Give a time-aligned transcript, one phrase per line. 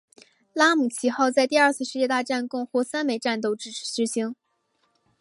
[0.53, 4.35] 拉姆齐号在第二次世界大战共获三枚战斗之星。